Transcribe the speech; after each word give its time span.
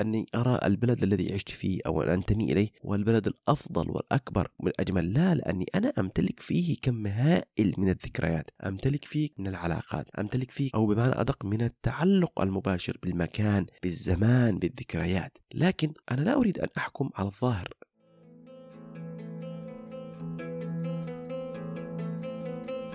أني 0.00 0.26
أرى 0.34 0.60
البلد 0.64 1.02
الذي 1.02 1.34
عشت 1.34 1.48
فيه 1.48 1.80
أو 1.86 2.02
أن 2.02 2.08
أنتمي 2.08 2.52
إليه 2.52 2.68
هو 2.86 2.94
البلد 2.94 3.26
الأفضل 3.26 3.90
والأكبر 3.90 4.48
والأجمل 4.58 5.12
لا 5.12 5.34
لأني 5.34 5.66
أنا 5.74 5.92
أمتلك 5.98 6.40
فيه 6.40 6.76
كم 6.82 7.06
هائل 7.06 7.74
من 7.78 7.88
الذكريات. 7.88 8.50
أمتلك 8.66 9.04
فيه 9.04 9.30
من 9.38 9.46
العلاقات. 9.46 10.10
أمتلك 10.18 10.50
فيه 10.50 10.70
أو 10.74 10.86
بمعنى 10.86 11.20
أدق 11.20 11.44
من 11.44 11.62
التعلق 11.62 12.40
المباشر 12.40 12.98
بالمكان 13.02 13.66
بالزمان 13.82 14.58
بالذكريات. 14.58 15.38
لكن 15.54 15.92
أنا 16.10 16.20
لا 16.20 16.34
أريد 16.34 16.58
أن 16.58 16.68
أحكم 16.76 17.10
على 17.14 17.28
الظاهر. 17.28 17.68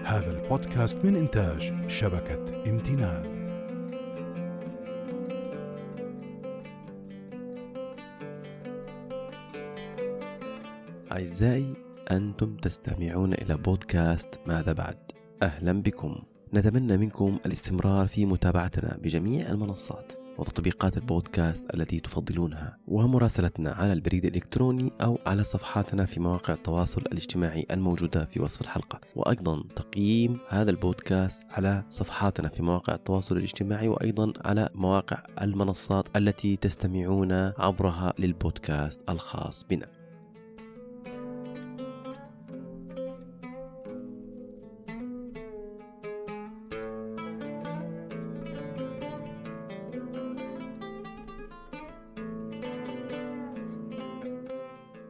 هذا 0.06 0.32
البودكاست 0.32 1.06
من 1.06 1.16
إنتاج 1.16 1.90
شبكة 1.90 2.64
امتنان. 2.68 3.43
أعزائي 11.14 11.74
أنتم 12.12 12.58
تستمعون 12.58 13.34
إلى 13.34 13.58
بودكاست 13.58 14.40
ماذا 14.48 14.74
بعد؟ 14.74 14.98
أهلا 15.44 15.72
بكم. 15.82 16.16
نتمنى 16.54 16.98
منكم 16.98 17.38
الاستمرار 17.46 18.08
في 18.08 18.26
متابعتنا 18.26 18.98
بجميع 19.04 19.52
المنصات 19.52 20.14
وتطبيقات 20.38 20.98
البودكاست 20.98 21.76
التي 21.76 22.00
تفضلونها 22.00 22.78
ومراسلتنا 22.88 23.72
على 23.72 23.94
البريد 23.94 24.26
الإلكتروني 24.26 24.92
أو 25.02 25.20
على 25.26 25.44
صفحاتنا 25.44 26.06
في 26.06 26.20
مواقع 26.20 26.54
التواصل 26.54 27.02
الاجتماعي 27.02 27.66
الموجودة 27.72 28.26
في 28.26 28.42
وصف 28.42 28.62
الحلقة. 28.62 29.02
وأيضا 29.16 29.64
تقييم 29.76 30.40
هذا 30.50 30.72
البودكاست 30.72 31.44
على 31.52 31.84
صفحاتنا 31.90 32.50
في 32.50 32.64
مواقع 32.64 32.96
التواصل 32.96 33.38
الاجتماعي 33.38 33.88
وأيضا 33.88 34.34
على 34.46 34.70
مواقع 34.76 35.24
المنصات 35.42 36.18
التي 36.18 36.56
تستمعون 36.56 37.32
عبرها 37.58 38.14
للبودكاست 38.20 39.10
الخاص 39.10 39.64
بنا. 39.64 40.03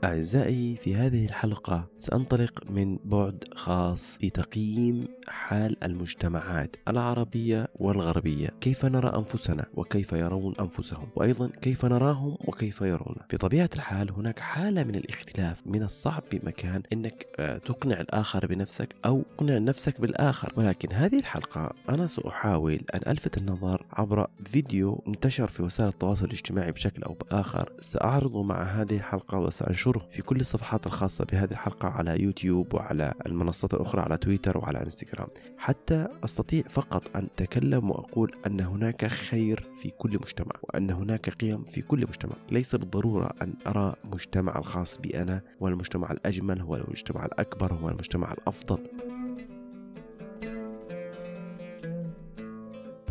أعزائي 0.03 0.75
في 0.75 0.95
هذه 0.95 1.25
الحلقة 1.25 1.87
سأنطلق 1.97 2.63
من 2.69 2.97
بعد 3.05 3.43
خاص 3.55 4.17
في 4.17 4.29
تقييم 4.29 5.07
حال 5.27 5.83
المجتمعات 5.83 6.75
العربية 6.87 7.67
والغربية. 7.75 8.47
كيف 8.61 8.85
نرى 8.85 9.17
أنفسنا 9.17 9.65
وكيف 9.73 10.13
يرون 10.13 10.53
أنفسهم؟ 10.59 11.07
وأيضا 11.15 11.49
كيف 11.61 11.85
نراهم 11.85 12.37
وكيف 12.47 12.81
يرون؟ 12.81 13.15
في 13.29 13.37
طبيعة 13.37 13.69
الحال 13.75 14.11
هناك 14.11 14.39
حالة 14.39 14.83
من 14.83 14.95
الاختلاف 14.95 15.61
من 15.65 15.83
الصعب 15.83 16.23
بمكان 16.31 16.81
أنك 16.93 17.27
آه، 17.39 17.57
تقنع 17.57 18.01
الآخر 18.01 18.45
بنفسك 18.45 18.95
أو 19.05 19.23
تقنع 19.37 19.57
نفسك 19.57 20.01
بالآخر. 20.01 20.53
ولكن 20.57 20.93
هذه 20.93 21.19
الحلقة 21.19 21.73
أنا 21.89 22.07
سأحاول 22.07 22.81
أن 22.93 23.11
ألفت 23.11 23.37
النظر 23.37 23.82
عبر 23.97 24.27
فيديو 24.45 25.03
انتشر 25.07 25.47
في 25.47 25.63
وسائل 25.63 25.89
التواصل 25.89 26.25
الاجتماعي 26.25 26.71
بشكل 26.71 27.03
أو 27.03 27.13
بآخر. 27.13 27.73
سأعرضه 27.79 28.43
مع 28.43 28.63
هذه 28.63 28.97
الحلقة 28.97 29.37
وسأنشره 29.37 30.07
في 30.11 30.21
كل 30.21 30.39
الصفحات 30.39 30.87
الخاصة 30.87 31.25
بهذه 31.25 31.51
الحلقة 31.51 31.87
على 31.87 32.23
يوتيوب 32.23 32.73
وعلى 32.73 33.13
المنصات 33.25 33.73
الأخرى 33.73 34.01
على 34.01 34.17
تويتر 34.17 34.57
وعلى 34.57 34.83
إنستغرام. 34.83 35.27
حتى 35.57 36.07
أستطيع 36.23 36.63
فقط 36.69 37.17
أن 37.17 37.23
أتكلم 37.23 37.91
وأقول 37.91 38.31
أن 38.47 38.59
هناك 38.59 39.05
خير 39.05 39.69
في 39.77 39.89
كل 39.89 40.13
مجتمع 40.13 40.51
وأن 40.63 40.91
هناك 40.91 41.29
قيم 41.29 41.63
في 41.63 41.81
كل 41.81 41.99
مجتمع. 41.99 42.35
ليس 42.51 42.75
بالضرورة 42.75 43.29
أن 43.41 43.53
أرى 43.67 43.95
مجتمع 44.03 44.57
الخاص 44.57 44.97
بي 44.97 45.21
أنا 45.21 45.41
هو 45.61 45.67
المجتمع 45.67 46.11
الأجمل 46.11 46.61
هو 46.61 46.75
المجتمع 46.75 47.25
الأكبر 47.25 47.73
هو 47.73 47.89
المجتمع 47.89 48.33
الأفضل. 48.33 49.12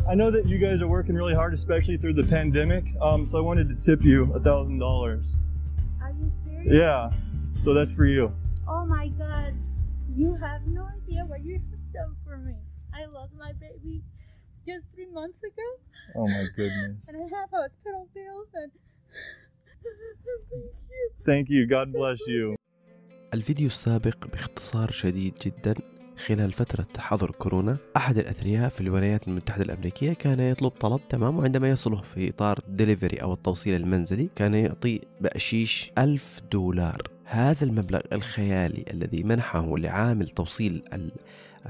I 0.08 0.14
know 0.14 0.30
that 0.30 0.46
you 0.46 0.58
guys 0.58 0.80
are 0.80 0.86
working 0.88 1.14
really 1.14 1.34
hard, 1.34 1.52
especially 1.52 1.96
through 1.98 2.14
the 2.14 2.24
pandemic. 2.24 2.84
Um, 3.00 3.26
so 3.26 3.38
I 3.38 3.40
wanted 3.40 3.68
to 3.68 3.76
tip 3.76 4.02
you 4.04 4.32
a 4.34 4.40
thousand 4.40 4.78
dollars. 4.78 5.40
Are 6.00 6.12
you 6.18 6.30
serious? 6.44 6.72
Yeah. 6.72 7.10
So 7.52 7.74
that's 7.74 7.92
for 7.92 8.06
you. 8.06 8.32
Oh 8.66 8.86
my 8.86 9.08
god. 9.08 9.54
You 10.16 10.34
have 10.34 10.66
no 10.66 10.86
idea 10.86 11.24
what 11.26 11.44
you 11.44 11.54
have 11.54 11.92
done 11.92 12.16
for 12.24 12.38
me. 12.38 12.56
I 12.94 13.04
lost 13.06 13.32
my 13.38 13.52
baby 13.52 14.02
just 14.66 14.84
three 14.94 15.10
months 15.12 15.38
ago. 15.42 15.68
Oh 16.16 16.26
my 16.26 16.44
goodness. 16.56 17.08
And 17.08 17.16
I 17.18 17.26
have 17.36 17.50
hospital 17.50 18.08
bills 18.14 18.48
and 18.54 18.72
thank 19.84 20.50
you. 20.50 20.70
Thank 21.26 21.50
you. 21.50 21.66
God 21.66 21.92
bless 21.92 22.26
you. 22.26 22.56
الفيديو 23.34 23.66
السابق 23.66 24.26
باختصار 24.26 24.90
شديد 24.90 25.34
جدا 25.34 25.74
خلال 26.27 26.51
فترة 26.51 26.87
حظر 26.97 27.31
كورونا 27.31 27.77
أحد 27.97 28.17
الأثرياء 28.17 28.69
في 28.69 28.81
الولايات 28.81 29.27
المتحدة 29.27 29.63
الأمريكية 29.63 30.13
كان 30.13 30.39
يطلب 30.39 30.71
طلب 30.71 31.01
تمام 31.09 31.37
وعندما 31.37 31.69
يصله 31.69 32.01
في 32.01 32.29
إطار 32.29 32.59
ديليفري 32.67 33.17
أو 33.17 33.33
التوصيل 33.33 33.75
المنزلي 33.75 34.29
كان 34.35 34.53
يعطي 34.53 35.01
بأشيش 35.21 35.91
ألف 35.97 36.41
دولار. 36.51 37.01
هذا 37.25 37.63
المبلغ 37.63 37.99
الخيالي 38.11 38.85
الذي 38.91 39.23
منحه 39.23 39.77
لعامل 39.77 40.27
توصيل 40.27 40.83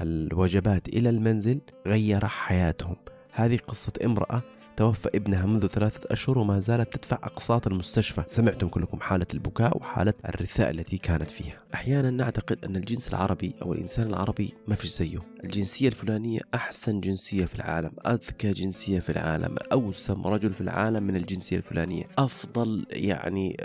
الوجبات 0.00 0.88
إلى 0.88 1.10
المنزل 1.10 1.60
غير 1.86 2.26
حياتهم. 2.26 2.96
هذه 3.32 3.56
قصة 3.56 3.92
امرأة 4.04 4.42
توفى 4.76 5.08
ابنها 5.14 5.46
منذ 5.46 5.66
ثلاثة 5.66 6.12
أشهر 6.12 6.38
وما 6.38 6.60
زالت 6.60 6.96
تدفع 6.96 7.16
أقساط 7.16 7.66
المستشفى. 7.66 8.22
سمعتم 8.26 8.68
كلكم 8.68 9.00
حالة 9.00 9.26
البكاء 9.34 9.76
وحالة 9.76 10.14
الرثاء 10.24 10.70
التي 10.70 10.98
كانت 10.98 11.30
فيها. 11.30 11.58
أحيانا 11.74 12.10
نعتقد 12.10 12.64
أن 12.64 12.76
الجنس 12.76 13.08
العربي 13.08 13.54
أو 13.62 13.72
الإنسان 13.72 14.06
العربي 14.06 14.54
ما 14.68 14.74
فيش 14.74 14.90
زيه. 14.90 15.33
الجنسية 15.44 15.88
الفلانية 15.88 16.40
أحسن 16.54 17.00
جنسية 17.00 17.44
في 17.44 17.54
العالم 17.54 17.90
أذكى 18.06 18.50
جنسية 18.50 18.98
في 18.98 19.10
العالم 19.10 19.56
أوسم 19.72 20.26
رجل 20.26 20.52
في 20.52 20.60
العالم 20.60 21.02
من 21.02 21.16
الجنسية 21.16 21.56
الفلانية 21.56 22.04
أفضل 22.18 22.86
يعني 22.90 23.56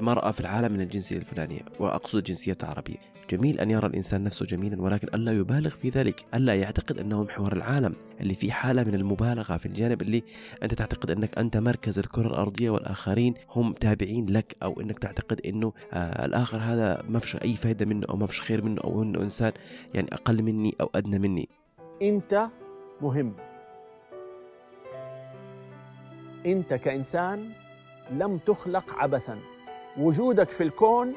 مرأة 0.00 0.30
في 0.30 0.40
العالم 0.40 0.72
من 0.72 0.80
الجنسية 0.80 1.16
الفلانية 1.16 1.60
وأقصد 1.80 2.16
الجنسية 2.16 2.56
العربية 2.62 3.14
جميل 3.30 3.60
أن 3.60 3.70
يرى 3.70 3.86
الإنسان 3.86 4.24
نفسه 4.24 4.46
جميلا 4.46 4.82
ولكن 4.82 5.08
ألا 5.14 5.32
يبالغ 5.32 5.70
في 5.70 5.88
ذلك؟ 5.88 6.24
ألا 6.34 6.54
يعتقد 6.54 6.98
أنه 6.98 7.24
محور 7.24 7.52
العالم 7.52 7.94
اللي 8.20 8.34
فيه 8.34 8.52
حالة 8.52 8.84
من 8.84 8.94
المبالغة 8.94 9.56
في 9.56 9.66
الجانب 9.66 10.02
اللي 10.02 10.22
أنت 10.62 10.74
تعتقد 10.74 11.10
أنك 11.10 11.38
أنت 11.38 11.56
مركز 11.56 11.98
الكرة 11.98 12.26
الأرضية 12.26 12.70
والآخرين 12.70 13.34
هم 13.50 13.72
تابعين 13.72 14.26
لك 14.30 14.56
أو 14.62 14.80
أنك 14.80 14.98
تعتقد 14.98 15.40
أنه 15.46 15.72
آه 15.92 16.24
الآخر 16.24 16.58
هذا 16.58 17.02
ما 17.08 17.18
فيش 17.18 17.36
أي 17.36 17.54
فائدة 17.56 17.86
منه 17.86 18.06
أو 18.08 18.16
ما 18.16 18.26
فيش 18.26 18.40
خير 18.40 18.64
منه 18.64 18.80
أو 18.84 19.02
أنه 19.02 19.22
إنسان 19.22 19.52
يعني 19.94 20.08
أقل 20.12 20.42
مني 20.42 20.74
أو 20.80 20.90
أدنى 20.94 21.13
مني. 21.18 21.48
أنت 22.02 22.46
مهم. 23.00 23.34
أنت 26.46 26.74
كإنسان 26.74 27.50
لم 28.10 28.38
تخلق 28.38 28.94
عبثا. 28.98 29.38
وجودك 29.98 30.48
في 30.48 30.62
الكون 30.62 31.14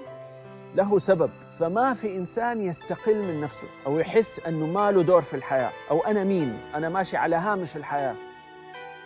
له 0.75 1.00
سبب. 1.00 1.30
فما 1.59 1.94
في 1.94 2.16
إنسان 2.16 2.62
يستقل 2.62 3.16
من 3.16 3.41
نفسه 3.41 3.68
أو 3.86 4.00
يحس 4.00 4.40
أنه 4.40 4.66
ما 4.66 4.91
له 4.91 5.03
دور 5.03 5.22
في 5.22 5.34
الحياة 5.34 5.72
أو 5.91 6.00
أنا 6.02 6.24
مين؟ 6.24 6.59
أنا 6.75 6.90
ماشي 6.90 7.18
على 7.18 7.36
هامش 7.36 7.78
الحياة. 7.78 8.16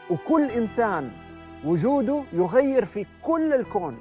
وكل 0.10 0.52
إنسان 0.52 1.12
وجوده 1.66 2.24
يغير 2.34 2.86
في 2.86 3.06
كل 3.22 3.54
الكون. 3.54 3.98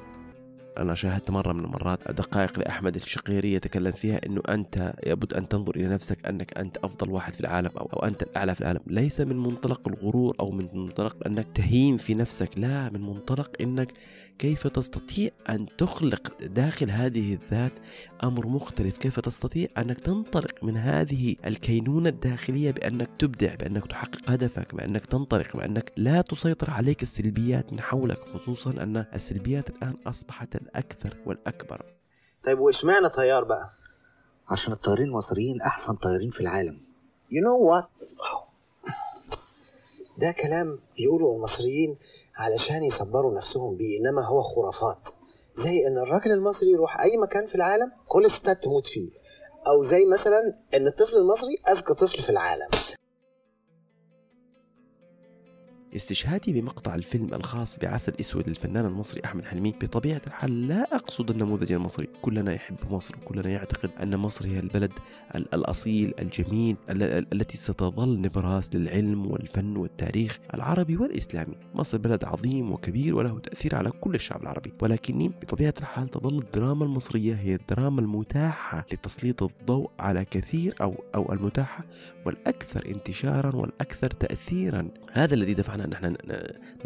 أنا 0.78 0.94
شاهدت 0.94 1.30
مرة 1.30 1.52
من 1.52 1.64
المرات 1.64 2.10
دقائق 2.10 2.58
لأحمد 2.58 2.94
الشقيري 2.94 3.52
يتكلم 3.52 3.92
فيها 3.92 4.20
أنه 4.26 4.42
أنت 4.48 4.92
يبد 5.06 5.34
أن 5.34 5.48
تنظر 5.48 5.76
إلى 5.76 5.88
نفسك 5.88 6.26
أنك 6.26 6.58
أنت 6.58 6.76
أفضل 6.76 7.10
واحد 7.10 7.34
في 7.34 7.40
العالم 7.40 7.70
أو, 7.78 7.86
أو 7.86 7.98
أنت 8.08 8.22
الأعلى 8.22 8.54
في 8.54 8.60
العالم. 8.60 8.80
ليس 8.86 9.20
من 9.20 9.36
منطلق 9.36 9.88
الغرور 9.88 10.36
أو 10.40 10.50
من 10.50 10.68
منطلق 10.74 11.16
أنك 11.26 11.46
تهين 11.54 11.96
في 11.96 12.14
نفسك. 12.14 12.50
لا 12.56 12.90
من 12.90 13.00
منطلق 13.00 13.50
أنك 13.60 13.92
كيف 14.40 14.66
تستطيع 14.66 15.30
أن 15.48 15.66
تخلق 15.78 16.32
داخل 16.42 16.90
هذه 16.90 17.34
الذات 17.34 17.72
أمر 18.24 18.46
مختلف 18.46 18.98
كيف 18.98 19.20
تستطيع 19.20 19.68
أنك 19.78 20.00
تنطلق 20.00 20.64
من 20.64 20.76
هذه 20.76 21.36
الكينونة 21.46 22.08
الداخلية 22.08 22.70
بأنك 22.70 23.08
تبدع 23.18 23.54
بأنك 23.54 23.86
تحقق 23.86 24.30
هدفك 24.30 24.74
بأنك 24.74 25.06
تنطلق 25.06 25.56
بأنك 25.56 25.92
لا 25.96 26.20
تسيطر 26.20 26.70
عليك 26.70 27.02
السلبيات 27.02 27.72
من 27.72 27.80
حولك 27.80 28.18
خصوصا 28.34 28.70
أن 28.70 28.96
السلبيات 29.14 29.70
الآن 29.70 29.94
أصبحت 30.06 30.56
الأكثر 30.56 31.16
والأكبر 31.26 31.82
طيب 32.44 32.58
وإشمعنى 32.58 33.08
طيار 33.08 33.44
بقى؟ 33.44 33.70
عشان 34.48 34.72
الطيارين 34.72 35.06
المصريين 35.08 35.60
أحسن 35.60 35.94
طيارين 35.94 36.30
في 36.30 36.40
العالم 36.40 36.80
You 37.32 37.42
know 37.46 37.58
what? 37.70 37.86
ده 40.20 40.32
كلام 40.32 40.78
بيقوله 40.96 41.32
المصريين 41.36 41.98
علشان 42.36 42.82
يصبروا 42.84 43.34
نفسهم 43.36 43.76
بيه 43.76 43.98
إنما 44.00 44.26
هو 44.26 44.42
خرافات. 44.42 45.08
زي 45.54 45.86
إن 45.86 45.98
الراجل 45.98 46.30
المصري 46.32 46.70
يروح 46.70 47.00
أي 47.00 47.16
مكان 47.16 47.46
في 47.46 47.54
العالم 47.54 47.92
كل 48.08 48.24
الستات 48.24 48.64
تموت 48.64 48.86
فيه. 48.86 49.10
أو 49.66 49.82
زي 49.82 50.04
مثلا 50.04 50.40
إن 50.74 50.86
الطفل 50.86 51.16
المصري 51.16 51.56
أذكى 51.72 51.94
طفل 51.94 52.22
في 52.22 52.30
العالم. 52.30 52.68
استشهادي 55.96 56.52
بمقطع 56.52 56.94
الفيلم 56.94 57.34
الخاص 57.34 57.78
بعسل 57.78 58.12
أسود 58.20 58.48
للفنان 58.48 58.86
المصري 58.86 59.20
أحمد 59.24 59.44
حلمي 59.44 59.74
بطبيعة 59.80 60.20
الحال 60.26 60.68
لا 60.68 60.94
أقصد 60.94 61.30
النموذج 61.30 61.72
المصري، 61.72 62.08
كلنا 62.22 62.52
يحب 62.52 62.76
مصر 62.90 63.14
وكلنا 63.22 63.48
يعتقد 63.50 63.90
أن 64.02 64.16
مصر 64.16 64.46
هي 64.46 64.58
البلد 64.58 64.92
ال- 65.34 65.54
الأصيل 65.54 66.14
الجميل 66.18 66.76
ال- 66.90 67.02
ال- 67.02 67.26
التي 67.32 67.56
ستظل 67.56 68.20
نبراس 68.20 68.74
للعلم 68.74 69.26
والفن 69.26 69.76
والتاريخ 69.76 70.38
العربي 70.54 70.96
والإسلامي، 70.96 71.54
مصر 71.74 71.98
بلد 71.98 72.24
عظيم 72.24 72.72
وكبير 72.72 73.14
وله 73.14 73.38
تأثير 73.38 73.74
على 73.74 73.90
كل 73.90 74.14
الشعب 74.14 74.42
العربي، 74.42 74.72
ولكني 74.82 75.28
بطبيعة 75.28 75.74
الحال 75.80 76.08
تظل 76.08 76.38
الدراما 76.38 76.84
المصرية 76.84 77.34
هي 77.34 77.54
الدراما 77.54 78.00
المتاحة 78.00 78.86
لتسليط 78.92 79.42
الضوء 79.42 79.90
على 79.98 80.24
كثير 80.24 80.74
أو 80.80 80.94
أو 81.14 81.32
المتاحة 81.32 81.84
والأكثر 82.26 82.86
انتشارا 82.86 83.56
والأكثر 83.56 84.10
تاثيرا، 84.10 84.88
هذا 85.12 85.34
الذي 85.34 85.54
دفعنا 85.54 85.79
ان 85.84 85.92
إحنا 85.92 86.16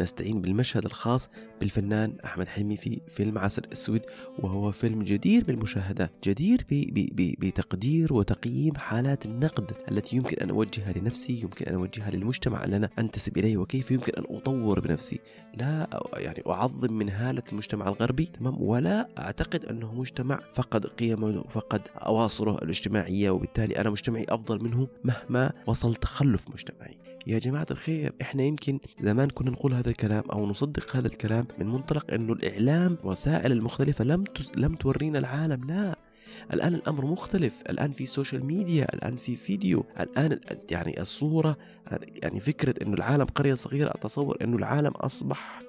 نستعين 0.01 0.41
بالمشهد 0.41 0.85
الخاص 0.85 1.29
بالفنان 1.59 2.13
أحمد 2.25 2.47
حلمي 2.47 2.77
في 2.77 3.01
فيلم 3.07 3.37
عسل 3.37 3.61
اسود 3.73 4.01
وهو 4.39 4.71
فيلم 4.71 5.03
جدير 5.03 5.43
بالمشاهدة، 5.43 6.11
جدير 6.23 6.65
ب- 6.71 6.93
ب- 6.93 7.15
ب- 7.15 7.45
بتقدير 7.45 8.13
وتقييم 8.13 8.75
حالات 8.77 9.25
النقد 9.25 9.71
التي 9.91 10.15
يمكن 10.15 10.37
أن 10.37 10.49
أوجهها 10.49 10.93
لنفسي، 10.95 11.41
يمكن 11.41 11.65
أن 11.65 11.73
أوجهها 11.73 12.11
للمجتمع 12.11 12.63
اللي 12.63 12.77
أنا 12.77 12.89
أنتسب 12.99 13.37
إليه 13.37 13.57
وكيف 13.57 13.91
يمكن 13.91 14.13
أن 14.17 14.35
أطور 14.37 14.79
بنفسي، 14.79 15.19
لا 15.57 15.87
يعني 16.13 16.43
أعظم 16.47 16.93
من 16.93 17.09
هالة 17.09 17.43
المجتمع 17.51 17.87
الغربي 17.87 18.25
تمام؟ 18.25 18.61
ولا 18.61 19.07
أعتقد 19.17 19.65
أنه 19.65 19.93
مجتمع 19.93 20.39
فقد 20.53 20.85
قيمه 20.85 21.43
وفقد 21.45 21.81
أواصره 21.95 22.57
الاجتماعية 22.63 23.29
وبالتالي 23.29 23.77
أنا 23.79 23.89
مجتمعي 23.89 24.25
أفضل 24.29 24.63
منه 24.63 24.87
مهما 25.03 25.51
وصل 25.67 25.95
تخلف 25.95 26.49
مجتمعي. 26.49 26.97
يا 27.27 27.39
جماعة 27.39 27.65
الخير 27.71 28.13
إحنا 28.21 28.43
يمكن 28.43 28.79
زمان 29.01 29.29
كنا 29.29 29.51
نقول 29.51 29.73
هذا 29.73 29.89
الكلام 29.89 30.23
أو 30.33 30.45
نصدق 30.45 30.95
هذا 30.95 31.07
الكلام 31.07 31.47
من 31.59 31.67
منطلق 31.67 32.13
إنه 32.13 32.33
الإعلام 32.33 32.97
وسائل 33.03 33.51
المختلفة 33.51 34.03
لم 34.05 34.23
تس 34.23 34.51
لم 34.57 34.75
تورينا 34.75 35.19
العالم 35.19 35.63
لا. 35.67 35.95
الآن 36.53 36.75
الأمر 36.75 37.05
مختلف. 37.05 37.61
الآن 37.69 37.91
في 37.91 38.05
social 38.05 38.45
media 38.45 38.93
الآن 38.93 39.15
في 39.15 39.35
فيديو 39.35 39.85
الآن 39.99 40.31
ال- 40.31 40.39
يعني 40.71 41.01
الصورة 41.01 41.57
يعني 42.23 42.39
فكرة 42.39 42.73
إنه 42.83 42.93
العالم 42.93 43.25
قرية 43.25 43.53
صغيرة 43.53 43.89
اتصور 43.89 44.37
إنه 44.41 44.57
العالم 44.57 44.91
أصبح 44.91 45.59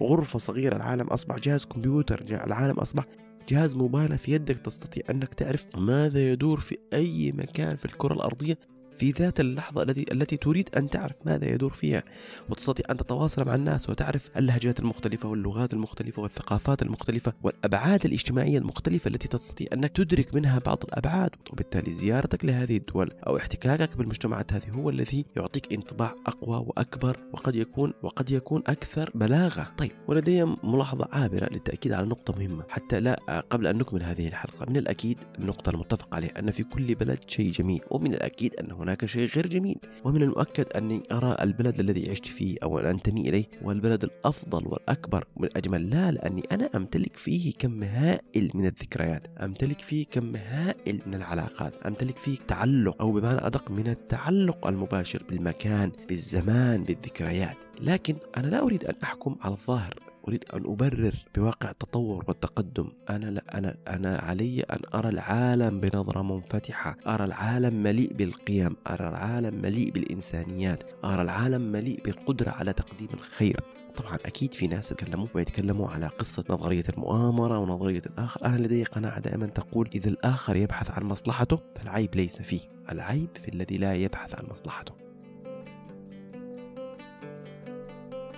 غرفة 0.00 0.38
صغيرة 0.38 0.76
العالم 0.76 1.06
أصبح 1.06 1.38
جهاز 1.38 1.64
كمبيوتر 1.64 2.22
العالم 2.46 2.74
أصبح 2.78 3.04
جهاز 3.48 3.74
موبايل 3.76 4.18
في 4.18 4.32
يدك 4.32 4.56
تستطيع 4.58 5.02
أنك 5.10 5.34
تعرف 5.34 5.64
ماذا 5.76 6.32
يدور 6.32 6.60
في 6.60 6.78
أي 6.92 7.32
مكان 7.32 7.76
في 7.76 7.84
الكرة 7.84 8.14
الأرضية. 8.14 8.58
في 8.98 9.10
ذات 9.10 9.40
اللحظة 9.40 9.82
التي 9.82 10.04
التي 10.12 10.36
تريد 10.36 10.68
أن 10.76 10.90
تعرف 10.90 11.16
ماذا 11.26 11.48
يدور 11.48 11.72
فيها 11.72 12.02
وتستطيع 12.50 12.86
أن 12.90 12.96
تتواصل 12.96 13.46
مع 13.46 13.54
الناس 13.54 13.90
وتعرف 13.90 14.30
اللهجات 14.36 14.80
المختلفة 14.80 15.28
واللغات 15.28 15.72
المختلفة 15.72 16.22
والثقافات 16.22 16.82
المختلفة 16.82 17.32
والأبعاد 17.42 18.04
الاجتماعية 18.04 18.58
المختلفة 18.58 19.08
التي 19.08 19.28
تستطيع 19.28 19.66
أنك 19.72 19.96
تدرك 19.96 20.34
منها 20.34 20.58
بعض 20.58 20.78
الأبعاد. 20.84 21.30
وبالتالي 21.52 21.90
زيارتك 21.90 22.44
لهذه 22.44 22.76
الدول 22.76 23.12
أو 23.26 23.36
احتكاكك 23.36 23.96
بالمجتمعات 23.96 24.52
هذه 24.52 24.70
هو 24.70 24.90
الذي 24.90 25.24
يعطيك 25.36 25.72
انطباع 25.72 26.14
أقوى 26.26 26.64
وأكبر 26.66 27.16
وقد 27.32 27.56
يكون 27.56 27.92
وقد 28.02 28.30
يكون 28.30 28.62
أكثر 28.66 29.10
بلاغة. 29.14 29.72
طيب 29.78 29.92
ولدي 30.08 30.44
ملاحظة 30.44 31.08
عابرة 31.12 31.48
للتأكيد 31.52 31.92
على 31.92 32.06
نقطة 32.06 32.38
مهمة. 32.38 32.64
حتى 32.68 33.00
لا 33.00 33.42
قبل 33.50 33.66
أن 33.66 33.78
نكمل 33.78 34.02
هذه 34.02 34.28
الحلقة 34.28 34.66
من 34.70 34.76
الأكيد 34.76 35.18
النقطة 35.38 35.70
المتفق 35.70 36.14
عليها 36.14 36.38
أن 36.38 36.50
في 36.50 36.62
كل 36.64 36.94
بلد 36.94 37.18
شيء 37.26 37.50
جميل 37.50 37.80
ومن 37.90 38.14
الأكيد 38.14 38.54
أن 38.54 38.72
هناك 38.86 39.06
شيء 39.06 39.28
غير 39.28 39.46
جميل. 39.46 39.78
ومن 40.04 40.22
المؤكد 40.22 40.66
أني 40.76 41.02
أرى 41.12 41.36
البلد 41.40 41.80
الذي 41.80 42.10
عشت 42.10 42.26
فيه 42.26 42.56
أو 42.62 42.78
أن 42.78 42.86
أنتمي 42.86 43.28
إليه 43.28 43.44
هو 43.62 43.72
البلد 43.72 44.04
الأفضل 44.04 44.66
والأكبر 44.66 45.24
والأجمل 45.36 45.90
لا 45.90 46.10
لأني 46.10 46.42
أنا 46.52 46.70
أمتلك 46.74 47.16
فيه 47.16 47.52
كم 47.58 47.82
هائل 47.82 48.50
من 48.54 48.66
الذكريات. 48.66 49.26
أمتلك 49.42 49.80
فيه 49.80 50.06
كم 50.10 50.36
هائل 50.36 51.00
من 51.06 51.14
العلاقات. 51.14 51.74
أمتلك 51.86 52.16
فيه 52.16 52.38
تعلق 52.48 53.02
أو 53.02 53.12
بمعنى 53.12 53.46
أدق 53.46 53.70
من 53.70 53.88
التعلق 53.88 54.66
المباشر 54.66 55.22
بالمكان 55.28 55.92
بالزمان 56.08 56.84
بالذكريات. 56.84 57.56
لكن 57.80 58.16
أنا 58.36 58.46
لا 58.46 58.62
أريد 58.62 58.84
أن 58.84 58.94
أحكم 59.02 59.36
على 59.40 59.54
الظاهر. 59.54 60.05
أريد 60.28 60.44
أن 60.54 60.64
أبرر 60.64 61.14
بواقع 61.34 61.70
التطور 61.70 62.24
والتقدم. 62.28 62.88
أنا 63.10 63.26
لا 63.26 63.58
أنا 63.58 63.76
أنا 63.88 64.16
علي 64.16 64.60
أن 64.60 64.78
أرى 64.94 65.08
العالم 65.08 65.80
بنظرة 65.80 66.22
منفتحة. 66.22 66.96
أرى 67.06 67.24
العالم 67.24 67.82
مليء 67.82 68.12
بالقيم. 68.12 68.76
أرى 68.86 69.08
العالم 69.08 69.62
مليء 69.62 69.90
بالإنسانيات. 69.90 70.82
أرى 71.04 71.22
العالم 71.22 71.72
مليء 71.72 72.00
بالقدرة 72.04 72.50
على 72.50 72.72
تقديم 72.72 73.08
الخير. 73.14 73.60
طبعا 73.96 74.14
أكيد 74.14 74.54
في 74.54 74.66
ناس 74.66 74.92
يتكلموا 74.92 75.26
ويتكلموا 75.34 75.88
على 75.88 76.06
قصة 76.06 76.44
نظرية 76.50 76.84
المؤامرة 76.88 77.58
ونظرية 77.58 78.02
الآخر، 78.06 78.44
أنا 78.44 78.56
لدي 78.56 78.84
قناعة 78.84 79.20
دائما 79.20 79.46
تقول 79.46 79.90
إذا 79.94 80.08
الآخر 80.08 80.56
يبحث 80.56 80.90
عن 80.90 81.02
مصلحته 81.02 81.58
فالعيب 81.76 82.14
ليس 82.14 82.42
فيه، 82.42 82.60
العيب 82.92 83.28
في 83.42 83.54
الذي 83.54 83.76
لا 83.76 83.94
يبحث 83.94 84.34
عن 84.34 84.48
مصلحته. 84.50 85.05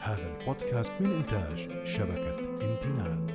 هذا 0.09 0.39
البودكاست 0.41 0.95
من 1.01 1.07
إنتاج 1.07 1.87
شبكة 1.87 2.39
امتنان. 2.39 3.27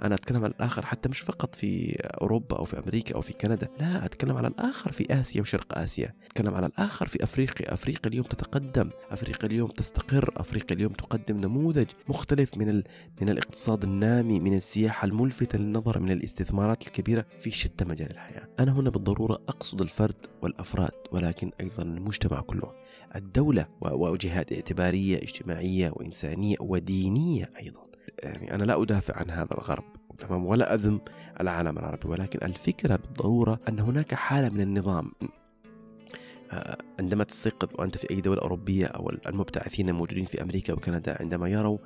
أنا 0.00 0.14
أتكلم 0.14 0.44
عن 0.44 0.50
الآخر 0.50 0.86
حتى 0.86 1.08
مش 1.08 1.20
فقط 1.20 1.54
في 1.54 1.96
أوروبا 2.00 2.58
أو 2.58 2.64
في 2.64 2.78
أمريكا 2.78 3.14
أو 3.14 3.20
في 3.20 3.32
كندا 3.32 3.68
لا 3.80 4.04
أتكلم 4.04 4.36
على 4.36 4.48
الآخر 4.48 4.92
في 4.92 5.20
آسيا 5.20 5.40
وشرق 5.40 5.78
آسيا. 5.78 6.14
أتكلم 6.26 6.54
على 6.54 6.66
الآخر 6.66 7.06
في 7.06 7.24
أفريقيا. 7.24 7.74
أفريقيا 7.74 8.06
اليوم 8.06 8.24
تتقدم. 8.24 8.90
أفريقيا 9.10 9.46
اليوم 9.46 9.68
تستقر. 9.68 10.30
أفريقيا 10.36 10.76
اليوم 10.76 10.92
تقدم 10.92 11.36
نموذج 11.36 11.86
مختلف 12.08 12.56
من 12.56 12.68
ال... 12.68 12.84
من 13.20 13.28
الاقتصاد 13.28 13.82
النامي 13.82 14.40
من 14.40 14.56
السياحة 14.56 15.06
الملفتة 15.06 15.58
للنظر 15.58 15.98
من 15.98 16.10
الاستثمارات 16.10 16.86
الكبيرة 16.86 17.26
في 17.38 17.50
شتى 17.50 17.84
مجال 17.84 18.10
الحياة. 18.10 18.48
أنا 18.60 18.72
هنا 18.72 18.90
بالضرورة 18.90 19.34
أقصد 19.34 19.80
الفرد 19.80 20.26
والأفراد 20.42 20.92
ولكن 21.12 21.50
أيضا 21.60 21.82
المجتمع 21.82 22.40
كله. 22.40 22.81
الدولة 23.16 23.66
و- 23.80 24.08
وجهات 24.10 24.52
اعتبارية 24.52 25.16
اجتماعية 25.18 25.90
وإنسانية 25.96 26.56
ودينية 26.60 27.50
أيضا. 27.60 27.80
يعني 28.18 28.54
أنا 28.54 28.64
لا 28.64 28.82
أدافع 28.82 29.16
عن 29.16 29.30
هذا 29.30 29.52
الغرب 29.52 29.84
تمام؟ 30.18 30.46
ولا 30.46 30.74
أذم 30.74 31.00
العالم 31.40 31.78
العربي 31.78 32.08
ولكن 32.08 32.46
الفكرة 32.46 32.96
بالضرورة 32.96 33.60
أن 33.68 33.80
هناك 33.80 34.14
حالة 34.14 34.48
من 34.48 34.60
النظام. 34.60 35.12
عندما 36.98 37.24
تستيقظ 37.24 37.68
وأنت 37.78 37.96
في 37.96 38.10
أي 38.10 38.20
دولة 38.20 38.42
أوروبية 38.42 38.86
أو 38.86 39.10
المبتعثين 39.10 39.88
الموجودين 39.88 40.24
في 40.24 40.42
أمريكا 40.42 40.72
وكندا 40.72 41.16
عندما 41.20 41.48
يروا 41.48 41.78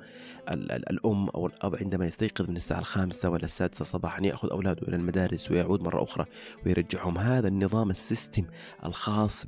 ال- 0.51 0.71
ال- 0.71 0.89
الأم 0.89 1.29
أو 1.29 1.47
الأب 1.47 1.75
عندما 1.75 2.05
يستيقظ 2.07 2.49
من 2.49 2.55
الساعة 2.55 2.79
الخامسة 2.79 3.29
ولا 3.29 3.45
السادسة 3.45 3.85
صباحا 3.85 4.21
يأخذ 4.25 4.49
أولاده 4.51 4.87
إلى 4.87 4.95
المدارس 4.95 5.51
ويعود 5.51 5.81
مرة 5.83 6.03
أخرى 6.03 6.25
ويرجعهم. 6.65 7.17
هذا 7.17 7.47
النظام 7.47 7.89
السيستم 7.89 8.45
الخاص 8.85 9.45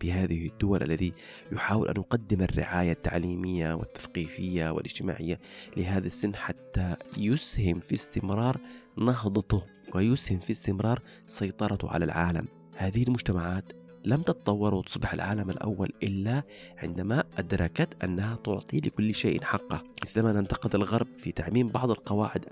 بهذه 0.00 0.46
الدول 0.46 0.82
الذي 0.82 1.12
يحاول 1.52 1.88
أن 1.88 1.94
يقدم 1.96 2.42
الرعاية 2.42 2.92
التعليمية 2.92 3.74
والتثقيفية 3.74 4.70
والاجتماعية 4.70 5.40
لهذا 5.76 6.06
السن 6.06 6.34
حتى 6.36 6.96
يسهم 7.18 7.80
في 7.80 7.94
استمرار 7.94 8.56
نهضته 8.98 9.62
ويسهم 9.94 10.38
في 10.38 10.50
استمرار 10.52 11.02
سيطرته 11.26 11.90
على 11.90 12.04
العالم. 12.04 12.44
هذه 12.76 13.02
المجتمعات 13.02 13.72
لم 14.06 14.22
تتطور 14.22 14.74
وتصبح 14.74 15.12
العالم 15.12 15.50
الأول 15.50 15.92
إلا 16.02 16.42
عندما 16.76 17.24
أدركت 17.38 18.04
أنها 18.04 18.36
تعطي 18.44 18.76
لكل 18.76 19.14
شيء 19.14 19.44
حقه. 19.44 19.82
مثلما 20.02 20.38
انتقد 20.38 20.74
الغرب 20.74 21.06
في 21.16 21.32
تعميم 21.32 21.68
بعض 21.68 21.90
القواعد 21.90 22.44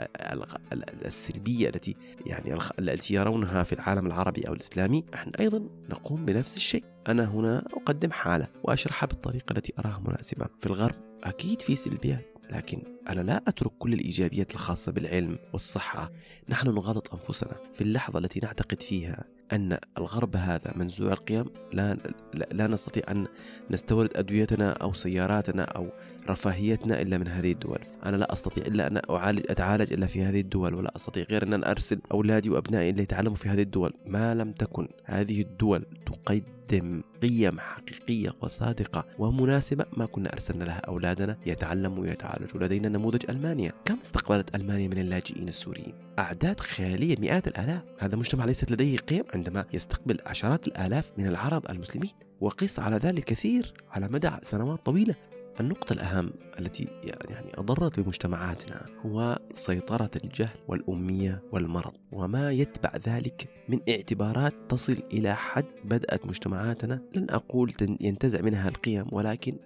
السلبية 1.05 1.69
التي 1.69 1.97
يعني 2.27 2.59
التي 2.79 3.15
يرونها 3.15 3.63
في 3.63 3.73
العالم 3.73 4.07
العربي 4.07 4.49
أو 4.49 4.53
الإسلامي. 4.53 5.05
نحن 5.15 5.31
أيضا 5.41 5.69
نقوم 5.91 6.25
بنفس 6.25 6.57
الشيء. 6.57 6.85
أنا 7.09 7.25
هنا 7.25 7.65
أقدم 7.73 8.11
حالة 8.11 8.49
وأشرحها 8.63 9.07
بالطريقة 9.07 9.53
التي 9.53 9.73
أراها 9.79 10.03
مناسبة. 10.07 10.47
في 10.61 10.67
الغرب 10.67 10.97
أكيد 11.25 11.61
في 11.61 11.77
سلبيات 11.77 12.25
لكن 12.51 12.94
أنا 13.09 13.21
لا 13.21 13.43
أترك 13.49 13.73
كل 13.79 13.93
الإيجابيات 13.93 14.55
الخاصة 14.55 14.93
بالعلم 14.93 15.39
والصحة. 15.53 16.11
نحن 16.49 16.69
نغالط 16.69 17.15
أنفسنا 17.15 17.57
في 17.75 17.81
اللحظة 17.81 18.19
التي 18.19 18.41
نعتقد 18.41 18.83
فيها 18.83 19.25
أن 19.53 19.79
الغرب 19.99 20.37
هذا 20.37 20.73
منزوع 20.77 21.13
القيم. 21.13 21.45
لا, 21.73 21.95
لا, 22.35 22.49
لا 22.53 22.67
نستطيع 22.67 23.03
أن 23.11 23.27
نستورد 23.71 24.17
أدويتنا 24.17 24.71
أو 24.71 24.93
سياراتنا 24.93 25.63
أو 25.63 25.89
رفاهيتنا 26.29 27.03
إلا 27.03 27.19
من 27.19 27.29
هذه 27.29 27.53
الدول. 27.53 27.79
أنا 28.07 28.17
لا 28.17 28.33
أستطيع 28.33 28.67
إلا 28.67 28.87
أن 28.87 29.01
أعالج 29.11 29.43
أتعالج 29.49 29.93
إلا 29.93 30.07
في 30.07 30.23
هذه 30.23 30.41
الدول 30.41 30.75
ولا 30.75 30.97
أستطيع 30.97 31.25
غير 31.31 31.43
أن 31.43 31.65
أرسل 31.65 32.01
أولادي 32.13 32.51
وأبنائي 32.51 32.91
إلا 32.91 33.03
يتعلموا 33.03 33.37
في 33.37 33.49
هذه 33.49 33.63
الدول. 33.63 33.93
ما 34.07 34.35
لم 34.35 34.53
تكن 34.53 34.89
هذه 35.05 35.41
الدول 35.41 35.87
تقدم 36.07 37.03
قيم 37.23 37.61
حقيقية 37.61 38.35
وصادقة 38.41 39.07
ومناسبة 39.19 39.85
ما 39.97 40.07
كنا 40.07 40.33
أرسلنا 40.33 40.65
لها 40.65 40.79
أولادنا 40.79 41.37
يتعلموا 41.47 42.03
ويتعالجوا. 42.03 42.61
لدينا 42.61 42.89
نموذج 42.95 43.25
ألمانيا. 43.29 43.73
كم 43.85 43.99
استقبلت 44.01 44.55
ألمانيا 44.55 44.89
من 44.89 44.99
اللاجئين 44.99 45.49
السوريين؟ 45.49 45.95
أعداد 46.19 46.61
خيالية 46.61 47.17
مئات 47.21 47.49
الآلاف. 47.49 47.83
هذا 47.99 48.17
مجتمع 48.17 48.45
ليست 48.45 48.73
لديه 48.73 48.97
قيم 48.97 49.25
عندما 49.35 49.65
يستقبل 49.73 50.19
عشرات 50.27 50.69
الآلاف 50.69 51.13
من 51.19 51.27
العرب 51.27 51.71
المسلمين. 51.71 52.11
وقس 52.41 52.79
على 52.81 52.97
ذلك 52.97 53.25
كثير 53.25 53.75
على 53.91 54.09
مدى 54.09 54.31
سنوات 54.43 54.87
طويلة. 54.87 55.15
النقطة 55.61 55.93
الأهم 55.93 56.33
التي 56.59 56.89
يعني 57.05 57.53
أضرت 57.55 58.01
بمجتمعاتنا 58.01 58.87
هو 59.07 59.39
سيطرة 59.55 60.11
الجهل 60.25 60.59
والأمية 60.69 61.43
والمرض 61.53 61.93
وما 62.13 62.53
يتبع 62.53 62.93
ذلك 63.07 63.49
من 63.69 63.81
اعتبارات 63.89 64.55
تصل 64.69 64.97
إلى 65.13 65.37
حد 65.37 65.65
بدأت 65.85 66.27
مجتمعاتنا 66.27 67.03
لن 67.15 67.27
أقول 67.31 67.73
ينتزع 68.01 68.41
منها 68.41 68.69
القيم 68.69 69.07
ولكن 69.13 69.57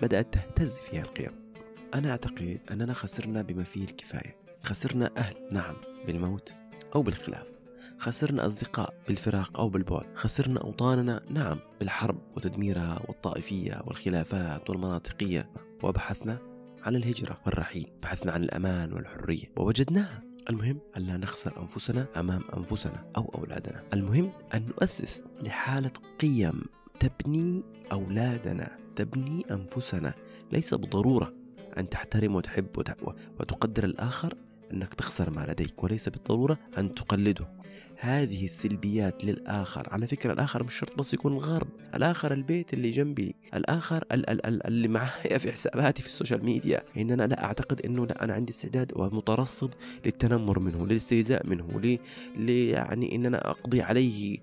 بدأت 0.00 0.34
تهتز 0.34 0.78
فيها 0.78 1.02
القيم. 1.02 1.41
أنا 1.94 2.10
أعتقد 2.10 2.60
أننا 2.70 2.94
خسرنا 2.94 3.42
بما 3.42 3.62
فيه 3.62 3.84
الكفاية. 3.84 4.36
خسرنا 4.62 5.10
أهل 5.16 5.34
نعم 5.52 5.74
بالموت 6.06 6.52
أو 6.94 7.02
بالخلاف. 7.02 7.46
خسرنا 7.98 8.46
أصدقاء 8.46 8.94
بالفراق 9.08 9.60
أو 9.60 9.68
بالبعد. 9.68 10.06
خسرنا 10.14 10.60
أوطاننا 10.60 11.20
نعم 11.30 11.58
بالحرب 11.80 12.18
وتدميرها 12.36 13.00
والطائفية 13.08 13.82
والخلافات 13.86 14.70
والمناطقية. 14.70 15.50
وبحثنا 15.82 16.38
عن 16.82 16.96
الهجرة 16.96 17.40
والرحيل. 17.46 17.90
بحثنا 18.02 18.32
عن 18.32 18.42
الأمان 18.42 18.92
والحرية. 18.92 19.52
ووجدناها. 19.56 20.22
المهم 20.50 20.78
أن 20.96 21.02
لا 21.02 21.16
نخسر 21.16 21.62
أنفسنا 21.62 22.06
أمام 22.16 22.42
أنفسنا 22.56 23.10
أو 23.16 23.32
أولادنا. 23.34 23.82
المهم 23.92 24.30
أن 24.54 24.66
نؤسس 24.66 25.24
لحالة 25.42 25.92
قيم 26.20 26.62
تبني 27.00 27.62
أولادنا 27.92 28.78
تبني 28.96 29.44
أنفسنا. 29.50 30.14
ليس 30.52 30.74
بالضرورة 30.74 31.41
أن 31.78 31.88
تحترم 31.88 32.34
وتحب 32.34 32.66
وتقدر 33.40 33.84
الآخر 33.84 34.34
أنك 34.72 34.94
تخسر 34.94 35.30
ما 35.30 35.46
لديك 35.48 35.84
وليس 35.84 36.08
بالضرورة 36.08 36.58
أن 36.78 36.94
تقلده. 36.94 37.46
هذه 37.98 38.44
السلبيات 38.44 39.24
للآخر. 39.24 39.88
على 39.90 40.06
فكرة 40.06 40.32
الآخر 40.32 40.64
مش 40.64 40.74
شرط 40.74 40.98
بس 40.98 41.14
يكون 41.14 41.32
الغرب 41.32 41.68
الآخر 41.94 42.32
البيت 42.32 42.74
اللي 42.74 42.90
جنبي. 42.90 43.34
الآخر 43.54 44.04
ل 44.12 44.30
ال 44.30 44.66
اللي 44.66 44.88
معايا 44.88 45.38
في 45.38 45.52
حساباتي 45.52 46.02
في 46.02 46.08
ال 46.08 46.13
social 46.13 46.44
media. 46.44 46.82
إن 46.96 47.10
أنا 47.10 47.26
لا 47.26 47.44
أعتقد 47.44 47.80
أنه 47.80 48.06
لا 48.06 48.24
أنا 48.24 48.32
عندي 48.32 48.52
استعداد 48.52 48.92
ومترصد 48.96 49.74
للتنمر 50.06 50.58
منه 50.58 50.86
للاستهزاء 50.86 51.46
منه 51.46 51.80
لي, 51.80 51.98
لي 52.36 52.68
يعني 52.68 53.16
أن 53.16 53.26
أنا 53.26 53.50
أقضي 53.50 53.82
عليه 53.82 54.38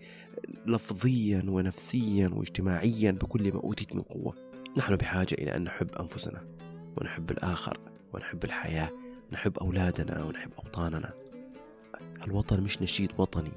لفظيا 0.66 1.44
ونفسيا 1.48 2.28
واجتماعيا 2.34 3.12
بكل 3.12 3.54
ما 3.54 3.60
أوتيت 3.60 3.96
من 3.96 4.02
قوة. 4.02 4.36
نحن 4.78 4.96
بحاجة 4.96 5.36
إلى 5.40 5.56
أن 5.56 5.64
نحب 5.64 5.88
أنفسنا. 6.00 6.59
ونحب 6.98 7.32
الآخر 7.32 7.80
ونحب 8.14 8.44
الحياة 8.44 8.90
نحب 9.32 9.58
أولادنا 9.58 10.24
ونحب 10.24 10.52
أوطاننا. 10.66 11.14
الوطن 12.28 12.64
مش 12.64 12.82
نشيد 12.82 13.12
وطني 13.18 13.52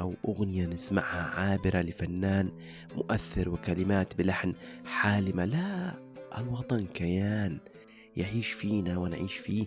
أو 0.00 0.14
أغنية 0.28 0.66
نسمعها 0.66 1.40
عابرة 1.40 1.80
لفنان 1.80 2.52
مؤثر 2.96 3.48
وكلمات 3.48 4.16
بلحن 4.16 4.54
حالمة. 4.86 5.44
لا 5.44 5.94
الوطن 6.38 6.86
كيان 6.86 7.58
يعيش 8.16 8.52
فينا 8.52 8.98
ونعيش 8.98 9.36
فيه. 9.36 9.66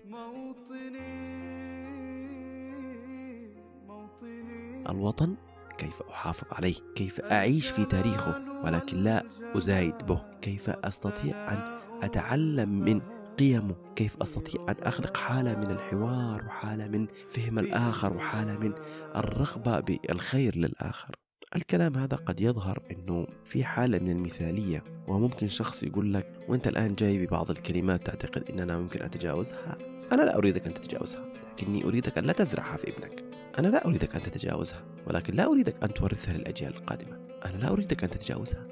الوطن 4.89 5.35
كيف 5.77 6.01
أحافظ 6.01 6.47
عليه؟ 6.51 6.75
كيف 6.95 7.21
أعيش 7.21 7.67
في 7.67 7.85
تاريخه؟ 7.85 8.63
ولكن 8.63 8.97
لا 8.97 9.23
أزايد 9.55 9.97
به. 9.97 10.21
كيف 10.41 10.69
أستطيع 10.69 11.53
أن 11.53 11.80
أتعلم 12.01 12.70
من 12.70 13.01
قيمه 13.39 13.75
كيف 13.96 14.17
أستطيع 14.22 14.62
أن 14.70 14.75
أخلق 14.84 15.17
حالة 15.17 15.55
من 15.58 15.72
الحوار 15.72 16.46
وحالة 16.46 16.88
من 16.88 17.08
فهم 17.29 17.60
الآخر 17.60 18.17
وحالة 18.17 18.58
من 18.58 18.74
الرغبة 19.15 19.79
بالخير 19.79 20.55
للآخر. 20.55 21.15
الكلام 21.55 21.98
هذا 21.98 22.17
قد 22.17 22.41
يظهر 22.41 22.79
إنه 22.91 23.27
في 23.46 23.63
حالة 23.63 24.00
من 24.00 24.12
المثالية 24.12 24.84
وممكن 25.08 25.48
شخص 25.48 25.84
يقول 25.84 26.13
لك 26.13 26.39
وأنت 26.48 26.67
الآن 26.67 26.96
جاي 26.96 27.25
ببعض 27.25 27.51
الكلمات 27.51 28.05
تعتقد 28.05 28.43
ان 28.51 28.60
أنا 28.60 28.77
ممكن 28.77 29.01
اتجاوزها 29.01 29.77
أنا 30.12 30.22
لا 30.22 30.38
أريدك 30.38 30.67
أن 30.67 30.74
تتجاوزها 30.74 31.25
لكني 31.53 31.84
أريدك 31.84 32.17
أن 32.17 32.24
لا 32.24 32.34
تزرعها 32.34 32.77
في 32.77 32.91
ابنك. 32.91 33.24
أنا 33.60 33.67
لا 33.67 33.86
أريدك 33.88 34.15
أن 34.15 34.22
تتجاوزها 34.22 34.84
ولكن 35.08 35.34
لا 35.34 35.46
أريدك 35.46 35.84
أن 35.84 35.93
تورثها 35.93 36.34
للأجيال 36.34 36.75
القادمة. 36.75 37.20
أنا 37.46 37.58
لا 37.58 37.72
أريدك 37.72 38.03
أن 38.03 38.10
تتجاوزها 38.10 38.67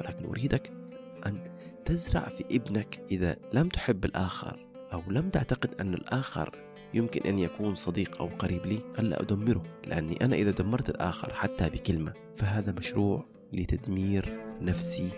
ولكن 0.00 0.24
أريدك 0.24 0.72
أن 1.26 1.38
تزرع 1.84 2.28
في 2.28 2.44
ابنك 2.50 3.00
إذا 3.10 3.36
لم 3.52 3.68
تحب 3.68 4.04
الآخر 4.04 4.66
أو 4.92 5.02
لم 5.08 5.30
تعتقد 5.30 5.74
أن 5.80 5.94
الآخر 5.94 6.50
يمكن 6.94 7.28
أن 7.28 7.38
يكون 7.38 7.74
صديق 7.74 8.20
أو 8.20 8.26
قريب 8.26 8.66
لي 8.66 8.80
ألا 8.98 9.22
أدمره 9.22 9.62
لأني 9.86 10.24
أنا 10.24 10.36
إذا 10.36 10.50
دمرت 10.50 10.90
الآخر 10.90 11.34
حتى 11.34 11.70
بكلمة. 11.70 12.12
فهذا 12.36 12.72
مشروع 12.72 13.24
لتدمير 13.52 14.38
نفسي 14.60 15.08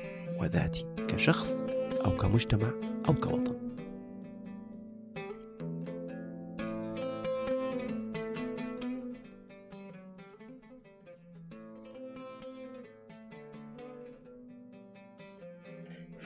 وذاتي 0.40 0.86
كشخص 1.08 1.66
أو 2.04 2.16
كمجتمع 2.16 2.70
أو 3.08 3.14
كوطن. 3.14 3.65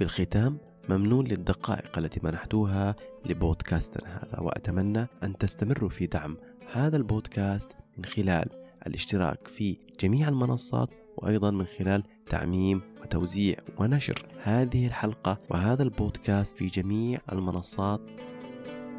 في 0.01 0.05
الختام 0.05 0.59
ممنون 0.89 1.27
للدقائق 1.27 1.99
التي 1.99 2.21
منحتوها 2.23 2.97
لبودكاستنا 3.27 4.17
هذا 4.17 4.41
وأتمنى 4.41 5.07
أن 5.23 5.39
تستمروا 5.39 5.89
في 5.89 6.07
دعم 6.07 6.37
هذا 6.73 6.97
البودكاست 6.97 7.73
من 7.99 8.05
خلال 8.05 8.49
الاشتراك 8.87 9.49
في 9.49 9.77
جميع 10.01 10.29
المنصات 10.29 10.91
وأيضا 11.17 11.51
من 11.51 11.65
خلال 11.65 12.03
تعميم 12.27 12.81
وتوزيع 13.03 13.57
ونشر 13.79 14.27
هذه 14.43 14.87
الحلقة 14.87 15.39
وهذا 15.51 15.83
البودكاست 15.83 16.57
في 16.57 16.67
جميع 16.67 17.21
المنصات. 17.33 18.01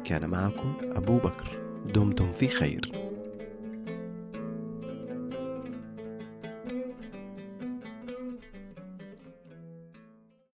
كان 0.04 0.30
معكم 0.30 0.74
أبو 0.82 1.18
بكر. 1.18 1.62
دمتم 1.94 2.32
في 2.32 2.48
خير. 2.48 3.11